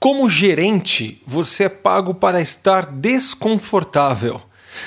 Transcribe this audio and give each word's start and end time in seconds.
Como 0.00 0.30
gerente, 0.30 1.20
você 1.26 1.64
é 1.64 1.68
pago 1.68 2.14
para 2.14 2.40
estar 2.40 2.86
desconfortável. 2.86 4.40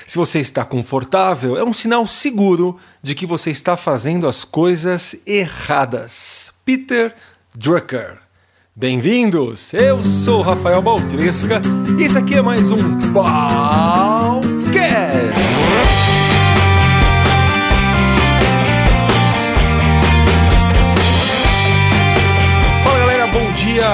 Se 0.07 0.17
você 0.17 0.39
está 0.39 0.63
confortável, 0.63 1.57
é 1.57 1.63
um 1.65 1.73
sinal 1.73 2.07
seguro 2.07 2.77
de 3.03 3.13
que 3.13 3.25
você 3.25 3.51
está 3.51 3.75
fazendo 3.75 4.25
as 4.25 4.45
coisas 4.45 5.17
erradas. 5.27 6.51
Peter 6.63 7.13
Drucker. 7.53 8.19
Bem-vindos! 8.73 9.73
Eu 9.73 10.01
sou 10.01 10.41
Rafael 10.41 10.81
Baltresca 10.81 11.61
e 11.99 12.03
esse 12.03 12.17
aqui 12.17 12.35
é 12.35 12.41
mais 12.41 12.71
um 12.71 13.11
Balcast. 13.11 14.50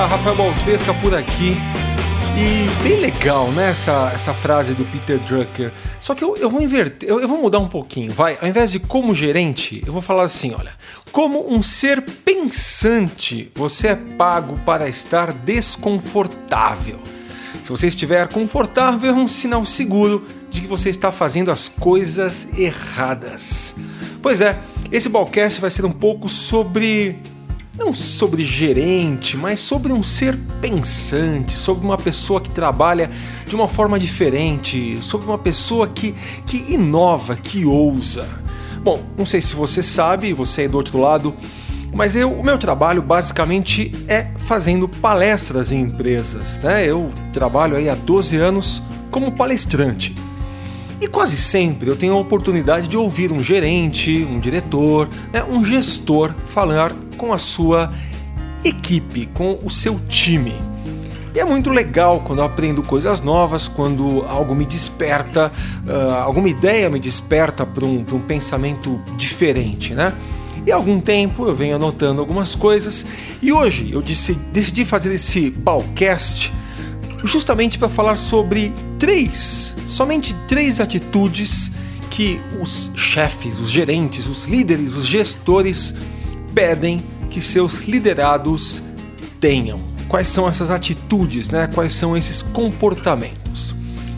Rafael 0.06 0.36
Baltresca 0.36 0.94
por 0.96 1.16
aqui. 1.16 1.58
E 2.38 2.84
bem 2.84 3.00
legal, 3.00 3.52
né, 3.54 3.72
essa, 3.72 4.12
essa 4.14 4.32
frase 4.32 4.76
do 4.76 4.86
Peter 4.86 5.18
Drucker. 5.20 5.74
Só 6.00 6.14
que 6.14 6.24
eu, 6.24 6.38
eu 6.38 6.52
vou 6.52 6.62
inverter, 6.62 7.10
eu, 7.10 7.20
eu, 7.20 7.28
vou 7.28 7.42
mudar 7.42 7.58
um 7.58 7.68
pouquinho, 7.68 8.12
vai. 8.12 8.38
Ao 8.40 8.48
invés 8.48 8.72
de 8.72 8.80
como 8.80 9.16
gerente, 9.16 9.82
eu 9.88 9.92
vou 9.92 10.02
falar 10.02 10.24
assim, 10.24 10.54
olha. 10.54 10.74
Como 11.12 11.52
um 11.52 11.64
ser 11.64 12.02
pensante, 12.02 13.52
você 13.56 13.88
é 13.88 13.96
pago 13.96 14.60
para 14.64 14.88
estar 14.88 15.34
desconfortável. 15.34 17.00
Se 17.64 17.72
você 17.72 17.88
estiver 17.88 18.28
confortável, 18.28 19.10
é 19.10 19.14
um 19.14 19.28
sinal 19.28 19.66
seguro 19.66 20.24
de 20.50 20.62
que 20.62 20.68
você 20.68 20.90
está 20.90 21.12
fazendo 21.12 21.50
as 21.50 21.68
coisas 21.68 22.48
erradas. 22.56 23.76
Pois 24.22 24.42
é, 24.42 24.60
esse 24.92 25.10
podcast 25.10 25.60
vai 25.60 25.72
ser 25.72 25.86
um 25.86 25.92
pouco 25.92 26.30
sobre 26.30 27.20
não 27.78 27.94
sobre 27.94 28.44
gerente, 28.44 29.38
mas 29.38 29.60
sobre 29.60 29.94
um 29.94 30.02
ser 30.02 30.38
pensante, 30.60 31.54
sobre 31.54 31.86
uma 31.86 31.98
pessoa 31.98 32.42
que 32.42 32.50
trabalha 32.50 33.10
de 33.46 33.56
uma 33.56 33.68
forma 33.68 34.00
diferente, 34.00 34.98
sobre 35.02 35.28
uma 35.28 35.38
pessoa 35.38 35.88
que, 35.88 36.16
que 36.46 36.74
inova, 36.74 37.36
que 37.36 37.66
ousa. 37.66 38.28
Bom, 38.84 39.02
não 39.18 39.26
sei 39.26 39.42
se 39.42 39.56
você 39.56 39.84
sabe, 39.84 40.34
você 40.34 40.64
é 40.64 40.68
do 40.68 40.78
outro 40.78 41.00
lado, 41.00 41.36
mas 41.94 42.16
eu, 42.16 42.32
o 42.32 42.44
meu 42.44 42.58
trabalho 42.58 43.02
basicamente 43.02 43.92
é 44.08 44.28
fazendo 44.38 44.88
palestras 44.88 45.72
em 45.72 45.82
empresas. 45.82 46.60
Né? 46.60 46.86
Eu 46.86 47.12
trabalho 47.32 47.78
aí 47.78 47.90
há 47.90 47.96
12 47.96 48.36
anos 48.38 48.82
como 49.12 49.32
palestrante. 49.32 50.16
E 51.00 51.08
quase 51.08 51.38
sempre 51.38 51.90
eu 51.90 51.96
tenho 51.96 52.14
a 52.14 52.20
oportunidade 52.20 52.88
de 52.88 52.98
ouvir 52.98 53.32
um 53.32 53.44
gerente, 53.44 54.28
um 54.30 54.40
diretor, 54.40 55.08
né, 55.32 55.44
um 55.44 55.64
gestor 55.64 56.34
falar 56.50 56.92
com 57.18 57.34
a 57.34 57.38
sua 57.38 57.92
equipe, 58.64 59.28
com 59.34 59.60
o 59.64 59.70
seu 59.70 60.00
time. 60.08 60.56
E 61.36 61.40
é 61.40 61.46
muito 61.46 61.70
legal 61.70 62.22
quando 62.22 62.40
eu 62.40 62.46
aprendo 62.46 62.82
coisas 62.82 63.22
novas, 63.22 63.68
quando 63.68 64.24
algo 64.24 64.56
me 64.56 64.66
desperta, 64.66 65.52
uh, 65.86 66.14
alguma 66.24 66.50
ideia 66.50 66.90
me 66.90 67.00
desperta 67.00 67.66
para 67.66 67.86
um, 67.86 68.04
um 68.12 68.20
pensamento 68.20 69.00
diferente, 69.16 69.94
né? 69.94 70.14
E 70.66 70.72
há 70.72 70.76
algum 70.76 71.00
tempo 71.00 71.46
eu 71.46 71.56
venho 71.56 71.76
anotando 71.76 72.20
algumas 72.20 72.56
coisas 72.56 73.06
e 73.42 73.54
hoje 73.54 73.92
eu 73.92 74.02
decidi 74.02 74.84
fazer 74.84 75.14
esse 75.14 75.50
Balcast 75.50 76.52
justamente 77.24 77.78
para 77.78 77.88
falar 77.88 78.18
sobre 78.18 78.74
três, 79.00 79.76
somente 79.88 80.36
três 80.48 80.80
atitudes 80.80 81.72
que 82.10 82.42
os 82.60 82.92
chefes, 82.96 83.60
os 83.60 83.70
gerentes, 83.70 84.28
os 84.28 84.46
líderes, 84.46 84.96
os 84.96 85.06
gestores 85.06 85.96
pedem 86.58 87.00
que 87.30 87.40
seus 87.40 87.84
liderados 87.84 88.82
tenham. 89.40 89.80
Quais 90.08 90.28
são 90.28 90.50
essas 90.50 90.72
atitudes, 90.72 91.52
né? 91.52 91.70
Quais 91.72 91.94
são 91.94 92.18
esses 92.18 92.42
comportamentos? 92.42 93.76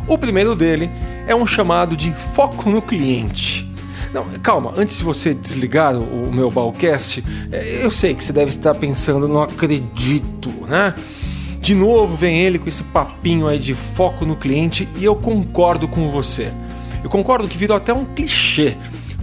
O 0.08 0.18
primeiro 0.18 0.56
dele 0.56 0.90
é 1.28 1.36
um 1.36 1.45
chamado 1.45 1.98
de 1.98 2.14
foco 2.34 2.70
no 2.70 2.82
cliente. 2.82 3.70
Não, 4.14 4.23
calma, 4.42 4.72
antes 4.77 5.00
de 5.00 5.04
você 5.04 5.33
desligar 5.33 5.98
o, 5.98 6.32
meu 6.32 6.50
Balcast, 6.50 7.22
é, 7.52 7.83
eu 7.83 7.92
sei 7.92 8.16
que 8.16 8.23
você 8.23 8.32
deve 8.32 8.52
estar 8.52 8.73
pensando, 8.73 9.27
não 9.27 9.44
acredito, 9.44 10.50
né? 10.66 10.95
De 11.60 11.76
novo 11.76 12.16
vem 12.16 12.39
ele 12.39 12.58
com 12.58 12.70
esse 12.70 12.83
papinho 12.83 13.50
aí 13.50 13.60
de 13.60 13.73
foco 13.73 14.23
no 14.26 14.38
cliente 14.38 14.88
e 14.95 15.04
eu 15.04 15.14
concordo 15.14 15.89
com 15.89 16.10
você. 16.10 16.54
Eu 17.04 17.10
concordo 17.10 17.50
que 17.50 17.58
virou 17.58 17.76
até 17.76 17.94
um 17.94 18.06
clichê 18.06 18.77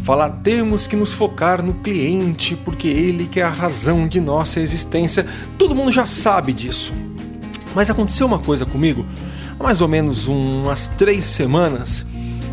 falar 0.06 0.30
temos 0.30 0.86
que 0.86 0.94
nos 0.94 1.12
focar 1.12 1.60
no 1.60 1.74
cliente 1.74 2.54
porque 2.54 2.86
ele 2.86 3.26
que 3.26 3.40
é 3.40 3.42
a 3.42 3.48
razão 3.48 4.06
de 4.06 4.20
nossa 4.20 4.60
existência. 4.60 5.26
Todo 5.58 5.74
mundo 5.74 5.90
já 5.90 6.06
sabe 6.06 6.52
disso. 6.52 6.92
Mas 7.74 7.90
aconteceu 7.90 8.24
uma 8.24 8.38
coisa 8.38 8.64
comigo 8.64 9.04
há 9.58 9.62
mais 9.64 9.80
ou 9.80 9.88
menos 9.88 10.28
umas 10.28 10.86
três 10.96 11.26
semanas 11.26 12.06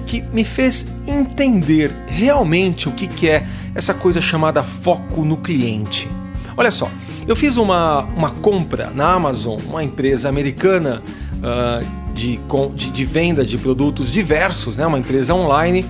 que 0.08 0.24
me 0.34 0.44
fez 0.44 0.88
entender 1.06 1.94
realmente 2.08 2.90
o 2.90 2.92
que, 2.92 3.06
que 3.06 3.30
é 3.30 3.46
essa 3.76 3.94
coisa 3.94 4.20
chamada 4.20 4.64
foco 4.64 5.24
no 5.24 5.38
cliente. 5.38 6.10
Olha 6.58 6.72
só, 6.72 6.90
eu 7.28 7.36
fiz 7.36 7.56
uma, 7.58 8.02
uma 8.16 8.32
compra 8.32 8.90
na 8.90 9.14
Amazon, 9.14 9.60
uma 9.68 9.84
empresa 9.84 10.28
americana 10.28 11.04
uh, 11.38 12.14
de, 12.16 12.40
de, 12.76 12.90
de, 12.90 13.06
venda 13.06 13.46
de 13.46 13.60
produtos 13.60 14.12
diversos, 14.12 14.76
né? 14.76 14.88
uma 14.88 14.98
empresa 14.98 15.36
online, 15.36 15.86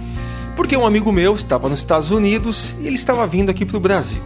porque 0.55 0.77
um 0.77 0.85
amigo 0.85 1.11
meu 1.11 1.35
estava 1.35 1.67
nos 1.67 1.79
Estados 1.79 2.11
Unidos 2.11 2.75
e 2.79 2.87
ele 2.87 2.95
estava 2.95 3.25
vindo 3.25 3.49
aqui 3.49 3.65
para 3.65 3.77
o 3.77 3.79
Brasil. 3.79 4.21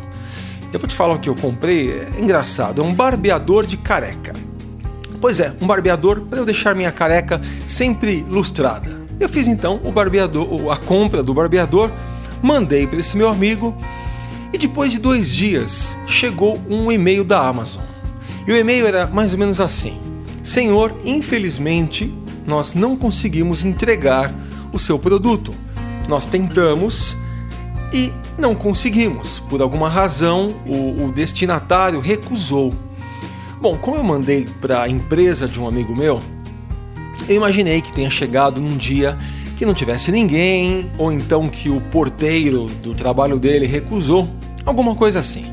Eu 0.72 0.80
vou 0.80 0.88
te 0.88 0.96
falar 0.96 1.14
o 1.14 1.20
que 1.20 1.30
eu 1.30 1.36
comprei, 1.36 1.92
é 1.92 2.20
engraçado, 2.20 2.82
é 2.82 2.86
um 2.86 2.94
barbeador 2.94 3.66
de 3.66 3.78
careca. 3.78 4.34
Pois 5.22 5.40
é, 5.40 5.54
um 5.62 5.66
barbeador 5.66 6.22
para 6.22 6.40
eu 6.40 6.46
deixar 6.46 6.76
minha 6.76 6.92
careca 6.92 7.42
sempre 7.66 8.26
lustrada. 8.30 8.96
Eu 9.20 9.30
fiz 9.30 9.48
então 9.48 9.80
o 9.84 9.92
barbeador, 9.92 10.72
a 10.72 10.78
compra 10.78 11.24
do 11.24 11.34
barbeador, 11.34 11.90
mandei 12.42 12.86
para 12.86 13.00
esse 13.00 13.18
meu 13.18 13.30
amigo 13.30 13.76
e 14.54 14.58
depois 14.58 14.92
de 14.92 15.00
dois 15.00 15.34
dias 15.34 15.98
chegou 16.08 16.62
um 16.70 16.92
e-mail 16.92 17.24
da 17.24 17.48
Amazon. 17.48 17.84
E 18.46 18.52
o 18.52 18.56
e-mail 18.56 18.86
era 18.86 19.08
mais 19.08 19.34
ou 19.34 19.40
menos 19.40 19.60
assim: 19.60 19.98
Senhor, 20.44 20.94
infelizmente 21.04 22.14
nós 22.46 22.74
não 22.74 22.96
conseguimos 22.96 23.66
entregar 23.66 24.34
o 24.72 24.80
seu 24.80 25.00
produto. 25.00 25.52
Nós 26.08 26.26
tentamos 26.26 27.18
e 27.94 28.12
não 28.38 28.54
conseguimos. 28.56 29.40
Por 29.40 29.62
alguma 29.62 29.90
razão, 29.90 30.56
o, 30.66 31.06
o 31.06 31.12
destinatário 31.12 32.00
recusou. 32.00 32.74
Bom, 33.60 33.78
como 33.78 33.98
eu 33.98 34.04
mandei 34.04 34.48
para 34.62 34.84
a 34.84 34.90
empresa 34.90 35.48
de 35.48 35.60
um 35.60 35.68
amigo 35.68 35.96
meu, 35.96 36.20
eu 37.28 37.36
imaginei 37.36 37.82
que 37.82 37.92
tenha 37.92 38.10
chegado 38.10 38.62
num 38.62 38.78
dia 38.78 39.18
que 39.58 39.66
não 39.66 39.74
tivesse 39.74 40.12
ninguém, 40.12 40.92
ou 41.00 41.12
então 41.12 41.50
que 41.50 41.68
o 41.68 41.82
porteiro 41.82 42.68
do 42.84 42.94
trabalho 42.94 43.40
dele 43.40 43.66
recusou, 43.66 44.30
alguma 44.64 44.94
coisa 44.94 45.20
assim. 45.20 45.46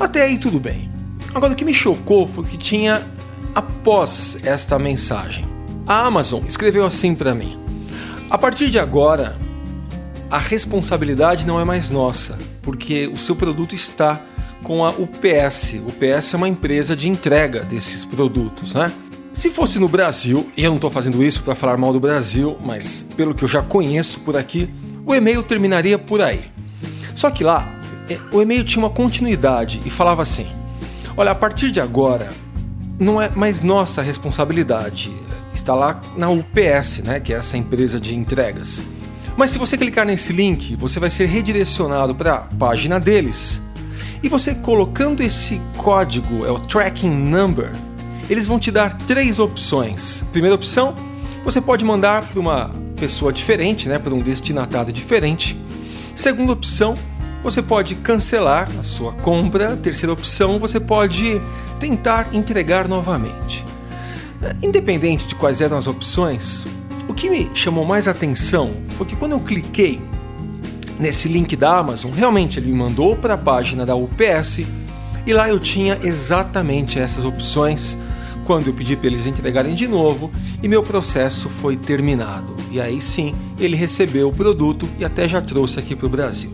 Até 0.00 0.22
aí 0.22 0.38
tudo 0.38 0.58
bem. 0.58 0.90
Agora 1.34 1.52
o 1.52 1.56
que 1.56 1.64
me 1.64 1.74
chocou 1.74 2.26
foi 2.26 2.44
que 2.44 2.56
tinha 2.56 3.06
após 3.54 4.38
esta 4.42 4.78
mensagem. 4.78 5.44
A 5.86 6.06
Amazon 6.06 6.42
escreveu 6.48 6.86
assim 6.86 7.14
para 7.14 7.34
mim: 7.34 7.58
A 8.30 8.38
partir 8.38 8.70
de 8.70 8.78
agora, 8.78 9.36
a 10.30 10.38
responsabilidade 10.38 11.46
não 11.46 11.60
é 11.60 11.64
mais 11.64 11.90
nossa, 11.90 12.38
porque 12.62 13.06
o 13.06 13.16
seu 13.16 13.36
produto 13.36 13.74
está 13.74 14.20
com 14.62 14.84
a 14.84 14.90
UPS. 14.90 15.74
UPS 15.86 16.34
é 16.34 16.36
uma 16.36 16.48
empresa 16.48 16.96
de 16.96 17.08
entrega 17.08 17.60
desses 17.60 18.04
produtos, 18.04 18.74
né? 18.74 18.92
Se 19.32 19.50
fosse 19.50 19.78
no 19.78 19.86
Brasil, 19.86 20.50
e 20.56 20.64
eu 20.64 20.70
não 20.70 20.76
estou 20.76 20.90
fazendo 20.90 21.22
isso 21.22 21.42
para 21.42 21.54
falar 21.54 21.76
mal 21.76 21.92
do 21.92 22.00
Brasil, 22.00 22.56
mas 22.64 23.06
pelo 23.16 23.34
que 23.34 23.44
eu 23.44 23.48
já 23.48 23.62
conheço 23.62 24.20
por 24.20 24.36
aqui, 24.36 24.68
o 25.04 25.14
e-mail 25.14 25.42
terminaria 25.42 25.98
por 25.98 26.22
aí. 26.22 26.50
Só 27.14 27.30
que 27.30 27.44
lá, 27.44 27.68
é, 28.08 28.18
o 28.32 28.40
e-mail 28.40 28.64
tinha 28.64 28.82
uma 28.82 28.90
continuidade 28.90 29.80
e 29.84 29.90
falava 29.90 30.22
assim: 30.22 30.46
Olha, 31.16 31.32
a 31.32 31.34
partir 31.34 31.70
de 31.70 31.80
agora, 31.80 32.30
não 32.98 33.20
é 33.20 33.30
mais 33.30 33.60
nossa 33.60 34.02
responsabilidade. 34.02 35.14
Está 35.54 35.74
lá 35.74 36.00
na 36.16 36.28
UPS, 36.28 36.98
né, 37.04 37.20
que 37.20 37.32
é 37.32 37.36
essa 37.36 37.56
empresa 37.56 38.00
de 38.00 38.14
entregas. 38.14 38.82
Mas 39.36 39.50
se 39.50 39.58
você 39.58 39.76
clicar 39.76 40.06
nesse 40.06 40.32
link, 40.32 40.74
você 40.76 40.98
vai 40.98 41.10
ser 41.10 41.26
redirecionado 41.26 42.14
para 42.14 42.34
a 42.34 42.38
página 42.38 42.98
deles. 42.98 43.60
E 44.22 44.28
você 44.28 44.54
colocando 44.54 45.22
esse 45.22 45.60
código, 45.76 46.46
é 46.46 46.50
o 46.50 46.58
tracking 46.58 47.10
number, 47.10 47.70
eles 48.30 48.46
vão 48.46 48.58
te 48.58 48.70
dar 48.70 48.96
três 48.96 49.38
opções. 49.38 50.24
Primeira 50.32 50.54
opção, 50.54 50.96
você 51.44 51.60
pode 51.60 51.84
mandar 51.84 52.22
para 52.22 52.40
uma 52.40 52.70
pessoa 52.96 53.32
diferente, 53.32 53.88
né, 53.88 53.98
para 53.98 54.14
um 54.14 54.20
destinatário 54.20 54.92
diferente. 54.92 55.56
Segunda 56.14 56.52
opção, 56.52 56.94
você 57.42 57.62
pode 57.62 57.94
cancelar 57.96 58.68
a 58.80 58.82
sua 58.82 59.12
compra. 59.12 59.76
Terceira 59.76 60.12
opção, 60.12 60.58
você 60.58 60.80
pode 60.80 61.40
tentar 61.78 62.34
entregar 62.34 62.88
novamente. 62.88 63.64
Independente 64.62 65.26
de 65.26 65.34
quais 65.34 65.60
eram 65.60 65.76
as 65.76 65.86
opções, 65.86 66.66
que 67.16 67.30
me 67.30 67.50
chamou 67.54 67.84
mais 67.84 68.06
atenção 68.06 68.74
foi 68.90 69.06
que 69.06 69.16
quando 69.16 69.32
eu 69.32 69.40
cliquei 69.40 70.00
nesse 71.00 71.28
link 71.28 71.56
da 71.56 71.78
Amazon, 71.78 72.10
realmente 72.12 72.58
ele 72.58 72.70
me 72.70 72.76
mandou 72.76 73.16
para 73.16 73.34
a 73.34 73.38
página 73.38 73.86
da 73.86 73.96
UPS 73.96 74.60
e 75.26 75.32
lá 75.32 75.48
eu 75.48 75.58
tinha 75.58 75.98
exatamente 76.02 76.98
essas 76.98 77.24
opções 77.24 77.96
quando 78.44 78.68
eu 78.68 78.74
pedi 78.74 78.96
para 78.96 79.08
eles 79.08 79.26
entregarem 79.26 79.74
de 79.74 79.88
novo 79.88 80.30
e 80.62 80.68
meu 80.68 80.82
processo 80.82 81.48
foi 81.48 81.76
terminado. 81.76 82.54
E 82.70 82.80
aí 82.80 83.00
sim, 83.00 83.34
ele 83.58 83.76
recebeu 83.76 84.28
o 84.28 84.32
produto 84.32 84.88
e 84.98 85.04
até 85.04 85.26
já 85.26 85.40
trouxe 85.40 85.80
aqui 85.80 85.96
para 85.96 86.06
o 86.06 86.10
Brasil. 86.10 86.52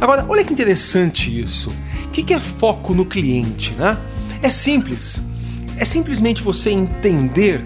Agora, 0.00 0.26
olha 0.28 0.44
que 0.44 0.52
interessante 0.52 1.40
isso. 1.40 1.72
O 2.04 2.08
que 2.10 2.32
é 2.32 2.38
foco 2.38 2.94
no 2.94 3.06
cliente, 3.06 3.72
né? 3.72 3.98
É 4.42 4.50
simples. 4.50 5.20
É 5.78 5.84
simplesmente 5.84 6.42
você 6.42 6.70
entender 6.70 7.64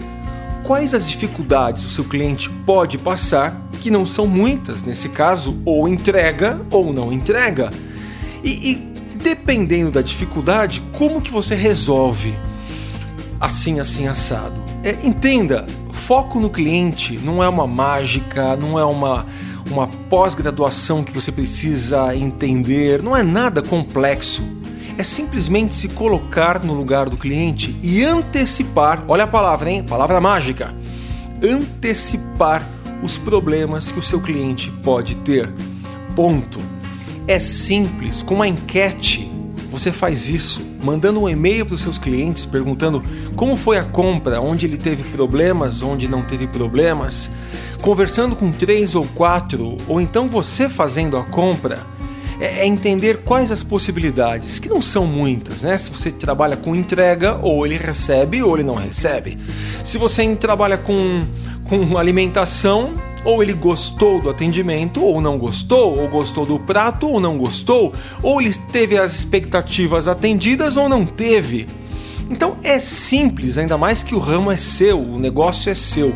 quais 0.68 0.92
as 0.92 1.08
dificuldades 1.08 1.82
o 1.82 1.88
seu 1.88 2.04
cliente 2.04 2.50
pode 2.66 2.98
passar, 2.98 3.58
que 3.80 3.90
não 3.90 4.04
são 4.04 4.26
muitas 4.26 4.82
nesse 4.82 5.08
caso, 5.08 5.58
ou 5.64 5.88
entrega 5.88 6.60
ou 6.70 6.92
não 6.92 7.10
entrega. 7.10 7.70
E, 8.44 8.72
e 8.72 8.74
dependendo 9.16 9.90
da 9.90 10.02
dificuldade, 10.02 10.82
como 10.92 11.22
que 11.22 11.32
você 11.32 11.54
resolve 11.54 12.34
assim, 13.40 13.80
assim, 13.80 14.08
assado. 14.08 14.60
É, 14.84 14.90
entenda, 15.02 15.64
foco 15.90 16.38
no 16.38 16.50
cliente 16.50 17.16
não 17.16 17.42
é 17.42 17.48
uma 17.48 17.66
mágica, 17.66 18.54
não 18.54 18.78
é 18.78 18.84
uma, 18.84 19.24
uma 19.70 19.86
pós-graduação 20.10 21.02
que 21.02 21.14
você 21.14 21.32
precisa 21.32 22.14
entender, 22.14 23.02
não 23.02 23.16
é 23.16 23.22
nada 23.22 23.62
complexo. 23.62 24.42
É 24.98 25.04
simplesmente 25.04 25.74
se 25.74 25.88
colocar 25.88 26.62
no 26.62 26.74
lugar 26.74 27.08
do 27.08 27.16
cliente 27.16 27.74
e 27.82 28.04
antecipar 28.04 29.04
olha 29.08 29.24
a 29.24 29.28
palavra, 29.28 29.70
hein? 29.70 29.82
Palavra 29.82 30.20
mágica 30.20 30.74
antecipar 31.42 32.66
os 33.02 33.16
problemas 33.16 33.92
que 33.92 33.98
o 33.98 34.02
seu 34.02 34.20
cliente 34.20 34.70
pode 34.82 35.16
ter. 35.16 35.52
Ponto. 36.16 36.58
É 37.26 37.38
simples, 37.38 38.22
com 38.22 38.34
uma 38.34 38.48
enquete 38.48 39.30
você 39.70 39.92
faz 39.92 40.28
isso 40.30 40.66
mandando 40.82 41.20
um 41.20 41.28
e-mail 41.28 41.66
para 41.66 41.74
os 41.74 41.82
seus 41.82 41.98
clientes 41.98 42.46
perguntando 42.46 43.04
como 43.36 43.54
foi 43.54 43.76
a 43.76 43.84
compra, 43.84 44.40
onde 44.40 44.64
ele 44.64 44.78
teve 44.78 45.02
problemas, 45.10 45.82
onde 45.82 46.08
não 46.08 46.22
teve 46.22 46.46
problemas, 46.46 47.30
conversando 47.82 48.34
com 48.34 48.50
três 48.50 48.94
ou 48.94 49.06
quatro, 49.14 49.76
ou 49.86 50.00
então 50.00 50.26
você 50.26 50.68
fazendo 50.68 51.16
a 51.16 51.24
compra. 51.24 51.82
É, 52.40 52.60
é 52.60 52.66
entender 52.66 53.18
quais 53.24 53.50
as 53.50 53.64
possibilidades, 53.64 54.58
que 54.58 54.68
não 54.68 54.80
são 54.80 55.06
muitas, 55.06 55.62
né? 55.62 55.76
Se 55.76 55.90
você 55.90 56.10
trabalha 56.10 56.56
com 56.56 56.74
entrega, 56.74 57.38
ou 57.42 57.66
ele 57.66 57.76
recebe 57.76 58.42
ou 58.42 58.56
ele 58.56 58.64
não 58.64 58.74
recebe. 58.74 59.38
Se 59.82 59.98
você 59.98 60.34
trabalha 60.36 60.78
com, 60.78 61.24
com 61.64 61.98
alimentação, 61.98 62.94
ou 63.24 63.42
ele 63.42 63.52
gostou 63.52 64.20
do 64.20 64.30
atendimento 64.30 65.04
ou 65.04 65.20
não 65.20 65.36
gostou, 65.36 65.98
ou 65.98 66.08
gostou 66.08 66.46
do 66.46 66.58
prato 66.58 67.08
ou 67.08 67.20
não 67.20 67.36
gostou, 67.36 67.92
ou 68.22 68.40
ele 68.40 68.54
teve 68.72 68.96
as 68.96 69.14
expectativas 69.14 70.08
atendidas 70.08 70.76
ou 70.76 70.88
não 70.88 71.04
teve. 71.04 71.66
Então 72.30 72.56
é 72.62 72.78
simples, 72.78 73.58
ainda 73.58 73.76
mais 73.76 74.02
que 74.02 74.14
o 74.14 74.18
ramo 74.18 74.50
é 74.50 74.56
seu, 74.56 75.00
o 75.00 75.18
negócio 75.18 75.70
é 75.70 75.74
seu. 75.74 76.14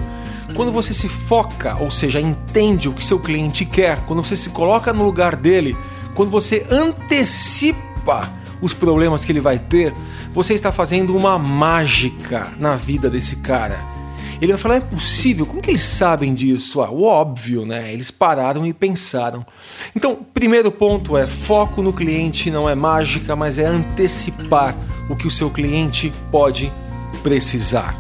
Quando 0.55 0.71
você 0.71 0.93
se 0.93 1.09
foca, 1.09 1.77
ou 1.81 1.91
seja, 1.91 2.21
entende 2.21 2.89
o 2.89 2.93
que 2.93 3.05
seu 3.05 3.19
cliente 3.19 3.65
quer, 3.65 4.01
quando 4.07 4.23
você 4.23 4.37
se 4.37 4.51
coloca 4.51 4.93
no 4.93 5.05
lugar 5.05 5.35
dele, 5.35 5.77
quando 6.15 6.31
você 6.31 6.67
antecipa 6.71 8.31
os 8.61 8.73
problemas 8.73 9.25
que 9.25 9.33
ele 9.33 9.41
vai 9.41 9.59
ter, 9.59 9.93
você 10.33 10.55
está 10.55 10.71
fazendo 10.71 11.17
uma 11.17 11.39
mágica 11.39 12.53
na 12.59 12.77
vida 12.77 13.11
desse 13.11 13.37
cara. 13.37 13.93
Ele 14.41 14.53
vai 14.53 14.61
falar: 14.61 14.77
é 14.77 14.81
possível? 14.81 15.47
Como 15.47 15.63
que 15.63 15.71
eles 15.71 15.85
sabem 15.85 16.35
disso? 16.35 16.83
Ah, 16.83 16.91
o 16.91 17.05
óbvio, 17.05 17.65
né? 17.65 17.93
Eles 17.93 18.11
pararam 18.11 18.67
e 18.67 18.73
pensaram. 18.73 19.47
Então, 19.95 20.19
primeiro 20.35 20.71
ponto 20.71 21.17
é: 21.17 21.29
foco 21.29 21.81
no 21.81 21.93
cliente 21.93 22.51
não 22.51 22.69
é 22.69 22.75
mágica, 22.75 23.37
mas 23.37 23.59
é 23.59 23.67
antecipar 23.67 24.77
o 25.09 25.15
que 25.15 25.29
o 25.29 25.31
seu 25.31 25.49
cliente 25.49 26.13
pode 26.31 26.73
precisar. 27.23 27.97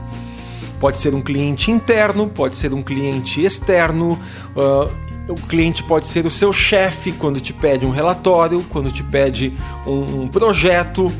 Pode 0.81 0.99
ser 0.99 1.15
um 1.15 1.23
cliente 1.23 1.71
interno, 1.71 2.29
pode 2.29 2.57
ser 2.57 2.75
um 2.75 2.83
cliente 2.83 3.45
externo. 3.45 4.19
Uh, 4.57 5.12
o 5.33 5.35
cliente 5.35 5.83
pode 5.83 6.07
ser 6.07 6.25
o 6.27 6.31
seu 6.31 6.53
chefe 6.53 7.13
quando 7.13 7.41
te 7.41 7.53
pede 7.53 7.85
um 7.85 7.91
relatório, 7.91 8.65
quando 8.71 8.93
te 8.93 9.03
pede 9.03 9.53
um, 9.87 10.23
um 10.23 10.29
projeto 10.29 11.13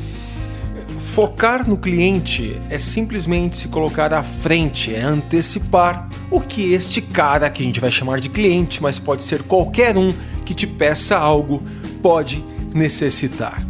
Focar 1.13 1.69
no 1.69 1.77
cliente 1.77 2.59
é 2.71 2.79
simplesmente 2.79 3.55
se 3.55 3.67
colocar 3.67 4.11
à 4.11 4.23
frente, 4.23 4.95
é 4.95 5.03
antecipar 5.03 6.09
o 6.31 6.41
que 6.41 6.73
este 6.73 7.03
cara, 7.03 7.51
que 7.51 7.61
a 7.61 7.65
gente 7.67 7.79
vai 7.79 7.91
chamar 7.91 8.19
de 8.19 8.29
cliente, 8.29 8.81
mas 8.81 8.97
pode 8.97 9.23
ser 9.23 9.43
qualquer 9.43 9.95
um 9.95 10.11
que 10.43 10.55
te 10.55 10.65
peça 10.65 11.15
algo, 11.15 11.61
pode 12.01 12.43
necessitar. 12.73 13.63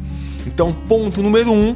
Então, 0.48 0.74
ponto 0.88 1.22
número 1.22 1.52
um: 1.52 1.76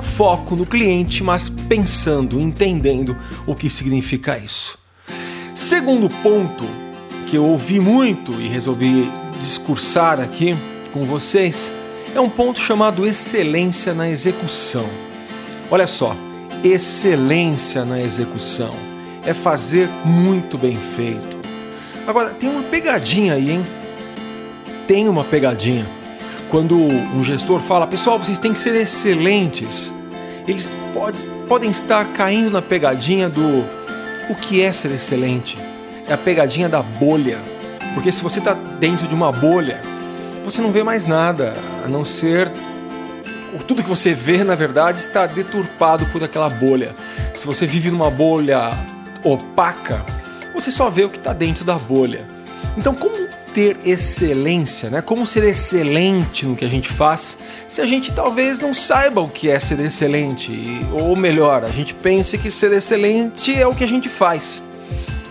foco 0.00 0.56
no 0.56 0.64
cliente, 0.64 1.22
mas 1.22 1.50
pensando, 1.50 2.40
entendendo 2.40 3.14
o 3.46 3.54
que 3.54 3.68
significa 3.68 4.38
isso. 4.38 4.78
Segundo 5.54 6.08
ponto 6.22 6.64
que 7.26 7.36
eu 7.36 7.44
ouvi 7.44 7.80
muito 7.80 8.40
e 8.40 8.48
resolvi 8.48 9.10
discursar 9.38 10.20
aqui 10.20 10.56
com 10.92 11.04
vocês 11.04 11.72
é 12.14 12.20
um 12.20 12.28
ponto 12.28 12.60
chamado 12.60 13.06
excelência 13.06 13.92
na 13.92 14.08
execução. 14.08 14.88
Olha 15.70 15.86
só, 15.86 16.16
excelência 16.62 17.84
na 17.84 18.00
execução 18.00 18.70
é 19.24 19.34
fazer 19.34 19.88
muito 20.04 20.56
bem 20.56 20.76
feito. 20.76 21.36
Agora, 22.06 22.30
tem 22.30 22.48
uma 22.48 22.62
pegadinha 22.62 23.34
aí, 23.34 23.50
hein? 23.50 23.66
Tem 24.86 25.08
uma 25.08 25.24
pegadinha. 25.24 25.86
Quando 26.50 26.76
um 26.76 27.24
gestor 27.24 27.58
fala, 27.60 27.86
pessoal, 27.86 28.18
vocês 28.18 28.38
têm 28.38 28.52
que 28.52 28.58
ser 28.58 28.76
excelentes, 28.76 29.92
eles 30.46 30.72
pode, 30.92 31.18
podem 31.48 31.70
estar 31.70 32.12
caindo 32.12 32.50
na 32.50 32.62
pegadinha 32.62 33.28
do 33.28 33.64
o 34.30 34.34
que 34.34 34.62
é 34.62 34.72
ser 34.72 34.92
excelente? 34.92 35.58
É 36.08 36.14
a 36.14 36.18
pegadinha 36.18 36.68
da 36.68 36.82
bolha. 36.82 37.38
Porque 37.94 38.10
se 38.10 38.22
você 38.22 38.38
está 38.38 38.54
dentro 38.54 39.06
de 39.06 39.14
uma 39.14 39.30
bolha, 39.30 39.80
você 40.44 40.60
não 40.60 40.72
vê 40.72 40.82
mais 40.82 41.06
nada, 41.06 41.54
a 41.84 41.88
não 41.88 42.04
ser 42.04 42.50
tudo 43.66 43.82
que 43.82 43.88
você 43.88 44.14
vê, 44.14 44.42
na 44.42 44.54
verdade, 44.54 44.98
está 44.98 45.26
deturpado 45.26 46.04
por 46.06 46.22
aquela 46.22 46.50
bolha. 46.50 46.94
Se 47.32 47.46
você 47.46 47.66
vive 47.66 47.90
numa 47.90 48.10
bolha 48.10 48.70
opaca, 49.22 50.04
você 50.52 50.70
só 50.70 50.90
vê 50.90 51.04
o 51.04 51.08
que 51.08 51.18
está 51.18 51.32
dentro 51.32 51.64
da 51.64 51.74
bolha. 51.74 52.26
Então, 52.76 52.94
como 52.94 53.24
ter 53.54 53.78
excelência, 53.86 54.90
né? 54.90 55.00
Como 55.00 55.24
ser 55.24 55.44
excelente 55.44 56.44
no 56.44 56.56
que 56.56 56.64
a 56.64 56.68
gente 56.68 56.88
faz, 56.88 57.38
se 57.68 57.80
a 57.80 57.86
gente 57.86 58.12
talvez 58.12 58.58
não 58.58 58.74
saiba 58.74 59.20
o 59.20 59.28
que 59.28 59.48
é 59.48 59.60
ser 59.60 59.78
excelente, 59.80 60.84
ou 60.92 61.16
melhor, 61.16 61.62
a 61.62 61.70
gente 61.70 61.94
pense 61.94 62.36
que 62.36 62.50
ser 62.50 62.72
excelente 62.72 63.54
é 63.54 63.66
o 63.66 63.74
que 63.74 63.84
a 63.84 63.88
gente 63.88 64.08
faz. 64.08 64.60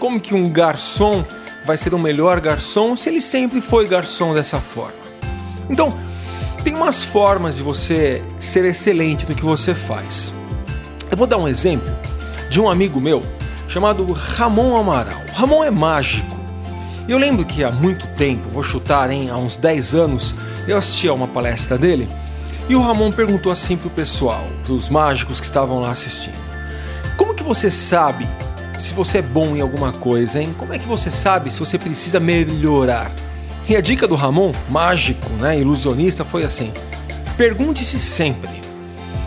Como 0.04 0.20
que 0.20 0.36
um 0.36 0.44
garçom 0.50 1.24
vai 1.66 1.78
ser 1.78 1.94
o 1.94 1.98
melhor 1.98 2.42
garçom 2.42 2.94
se 2.94 3.08
ele 3.08 3.22
sempre 3.22 3.62
foi 3.62 3.88
garçom 3.88 4.34
dessa 4.34 4.60
forma? 4.60 4.98
Então, 5.70 5.88
tem 6.62 6.76
umas 6.76 7.06
formas 7.06 7.56
de 7.56 7.64
você 7.64 8.22
ser 8.38 8.66
excelente 8.66 9.26
no 9.30 9.34
que 9.34 9.46
você 9.46 9.74
faz. 9.74 10.34
Eu 11.10 11.16
vou 11.16 11.26
dar 11.26 11.38
um 11.38 11.48
exemplo 11.48 11.90
de 12.50 12.60
um 12.60 12.70
amigo 12.70 13.00
meu 13.00 13.24
chamado 13.70 14.06
Ramon 14.12 14.76
Amaral. 14.76 15.22
Ramon 15.32 15.64
é 15.64 15.72
mágico. 15.72 16.38
Eu 17.08 17.18
lembro 17.18 17.46
que 17.46 17.64
há 17.64 17.72
muito 17.72 18.06
tempo, 18.18 18.50
vou 18.50 18.62
chutar, 18.62 19.10
hein, 19.10 19.30
há 19.32 19.38
uns 19.38 19.56
10 19.56 19.96
anos, 19.96 20.36
eu 20.68 20.78
assisti 20.78 21.08
a 21.08 21.14
uma 21.14 21.30
palestra 21.30 21.78
dele 21.78 22.10
e 22.68 22.76
o 22.76 22.82
Ramon 22.82 23.10
perguntou 23.10 23.54
assim 23.54 23.78
pro 23.78 23.90
pessoal, 23.90 24.46
dos 24.68 24.90
mágicos 24.90 25.40
que 25.40 25.46
estavam 25.46 25.80
lá 25.80 25.92
assistindo: 25.92 26.36
Como 27.16 27.34
que 27.34 27.42
você 27.42 27.72
sabe 27.72 28.28
se 28.78 28.94
você 28.94 29.20
é 29.20 29.22
bom 29.22 29.56
em 29.56 29.62
alguma 29.62 29.92
coisa, 29.92 30.42
hein? 30.42 30.54
Como 30.58 30.74
é 30.74 30.80
que 30.80 30.88
você 30.88 31.12
sabe 31.12 31.52
se 31.52 31.60
você 31.60 31.78
precisa 31.78 32.20
melhorar? 32.20 33.12
E 33.68 33.76
a 33.76 33.82
dica 33.82 34.08
do 34.08 34.16
Ramon, 34.16 34.52
mágico, 34.70 35.30
né, 35.40 35.60
ilusionista, 35.60 36.26
foi 36.26 36.44
assim: 36.44 36.72
pergunte-se 37.38 38.00
sempre. 38.00 38.62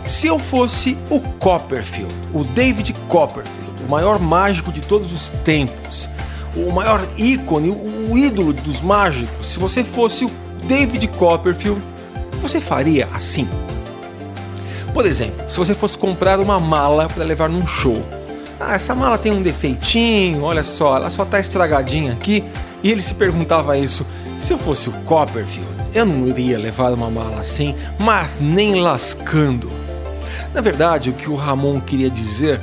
Se 0.05 0.27
eu 0.27 0.39
fosse 0.39 0.97
o 1.09 1.19
Copperfield, 1.19 2.13
o 2.33 2.43
David 2.43 2.93
Copperfield, 3.09 3.83
o 3.85 3.89
maior 3.89 4.19
mágico 4.19 4.71
de 4.71 4.81
todos 4.81 5.11
os 5.11 5.29
tempos, 5.29 6.07
o 6.55 6.71
maior 6.71 7.05
ícone, 7.17 7.69
o 7.69 8.17
ídolo 8.17 8.53
dos 8.53 8.81
mágicos, 8.81 9.47
se 9.47 9.59
você 9.59 9.83
fosse 9.83 10.23
o 10.23 10.31
David 10.63 11.07
Copperfield, 11.09 11.81
você 12.41 12.61
faria 12.61 13.07
assim? 13.13 13.47
Por 14.93 15.05
exemplo, 15.05 15.49
se 15.49 15.57
você 15.57 15.73
fosse 15.73 15.97
comprar 15.97 16.39
uma 16.39 16.59
mala 16.59 17.07
para 17.07 17.23
levar 17.23 17.49
num 17.49 17.67
show. 17.67 18.01
Ah, 18.59 18.73
essa 18.73 18.95
mala 18.95 19.17
tem 19.17 19.31
um 19.31 19.41
defeitinho, 19.41 20.43
olha 20.43 20.63
só, 20.63 20.97
ela 20.97 21.09
só 21.09 21.23
está 21.23 21.39
estragadinha 21.39 22.13
aqui. 22.13 22.43
E 22.83 22.91
ele 22.91 23.01
se 23.01 23.13
perguntava 23.13 23.77
isso: 23.77 24.05
se 24.37 24.53
eu 24.53 24.57
fosse 24.57 24.89
o 24.89 24.93
Copperfield, 25.03 25.67
eu 25.93 26.05
não 26.05 26.27
iria 26.27 26.57
levar 26.57 26.91
uma 26.93 27.09
mala 27.09 27.39
assim, 27.39 27.75
mas 27.99 28.39
nem 28.39 28.75
lascando. 28.75 29.69
Na 30.53 30.61
verdade, 30.61 31.09
o 31.09 31.13
que 31.13 31.29
o 31.29 31.35
Ramon 31.35 31.79
queria 31.79 32.09
dizer 32.09 32.61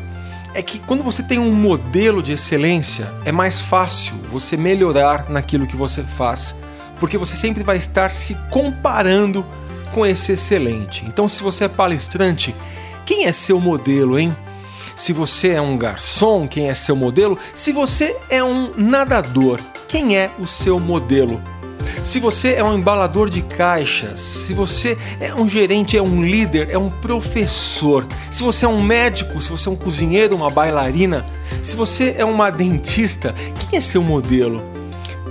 é 0.54 0.62
que 0.62 0.78
quando 0.78 1.02
você 1.02 1.22
tem 1.22 1.38
um 1.38 1.52
modelo 1.52 2.22
de 2.22 2.32
excelência, 2.32 3.10
é 3.24 3.32
mais 3.32 3.60
fácil 3.60 4.14
você 4.30 4.56
melhorar 4.56 5.28
naquilo 5.28 5.66
que 5.66 5.76
você 5.76 6.02
faz, 6.02 6.54
porque 6.98 7.18
você 7.18 7.34
sempre 7.34 7.62
vai 7.62 7.76
estar 7.76 8.10
se 8.10 8.34
comparando 8.50 9.44
com 9.92 10.06
esse 10.06 10.32
excelente. 10.32 11.04
Então, 11.06 11.28
se 11.28 11.42
você 11.42 11.64
é 11.64 11.68
palestrante, 11.68 12.54
quem 13.04 13.26
é 13.26 13.32
seu 13.32 13.60
modelo, 13.60 14.18
hein? 14.18 14.34
Se 14.96 15.12
você 15.12 15.50
é 15.50 15.60
um 15.60 15.76
garçom, 15.76 16.46
quem 16.46 16.68
é 16.68 16.74
seu 16.74 16.96
modelo? 16.96 17.38
Se 17.54 17.72
você 17.72 18.16
é 18.28 18.42
um 18.42 18.72
nadador, 18.76 19.60
quem 19.88 20.16
é 20.16 20.30
o 20.38 20.46
seu 20.46 20.78
modelo? 20.78 21.42
Se 22.04 22.20
você 22.20 22.52
é 22.52 22.62
um 22.62 22.76
embalador 22.76 23.30
de 23.30 23.40
caixas, 23.40 24.20
se 24.20 24.52
você 24.52 24.96
é 25.18 25.34
um 25.34 25.48
gerente, 25.48 25.96
é 25.96 26.02
um 26.02 26.22
líder, 26.22 26.68
é 26.70 26.76
um 26.76 26.90
professor, 26.90 28.06
se 28.30 28.42
você 28.42 28.66
é 28.66 28.68
um 28.68 28.82
médico, 28.82 29.40
se 29.40 29.48
você 29.48 29.68
é 29.68 29.72
um 29.72 29.76
cozinheiro, 29.76 30.36
uma 30.36 30.50
bailarina, 30.50 31.24
se 31.62 31.74
você 31.74 32.14
é 32.18 32.24
uma 32.24 32.50
dentista, 32.50 33.34
quem 33.58 33.78
é 33.78 33.80
seu 33.80 34.02
modelo? 34.02 34.62